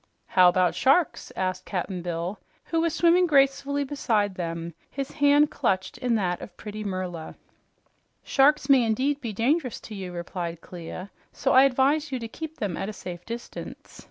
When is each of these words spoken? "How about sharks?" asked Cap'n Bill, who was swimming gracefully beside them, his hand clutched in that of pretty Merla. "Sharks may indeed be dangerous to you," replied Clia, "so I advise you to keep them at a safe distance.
"How 0.25 0.49
about 0.49 0.73
sharks?" 0.73 1.31
asked 1.35 1.65
Cap'n 1.65 2.01
Bill, 2.01 2.39
who 2.63 2.81
was 2.81 2.91
swimming 2.95 3.27
gracefully 3.27 3.83
beside 3.83 4.33
them, 4.33 4.73
his 4.89 5.11
hand 5.11 5.51
clutched 5.51 5.99
in 5.99 6.15
that 6.15 6.41
of 6.41 6.57
pretty 6.57 6.83
Merla. 6.83 7.35
"Sharks 8.23 8.67
may 8.67 8.83
indeed 8.83 9.21
be 9.21 9.31
dangerous 9.31 9.79
to 9.81 9.93
you," 9.93 10.11
replied 10.11 10.59
Clia, 10.59 11.11
"so 11.31 11.53
I 11.53 11.65
advise 11.65 12.11
you 12.11 12.17
to 12.17 12.27
keep 12.27 12.57
them 12.57 12.75
at 12.77 12.89
a 12.89 12.93
safe 12.93 13.23
distance. 13.27 13.99